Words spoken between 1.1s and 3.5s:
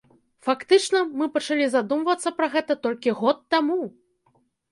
мы пачалі задумвацца пра гэта толькі год